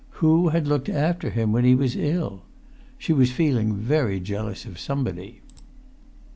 [0.17, 2.41] Who had looked after him when he was ill?
[2.97, 5.41] She was feeling very jealous of somebody.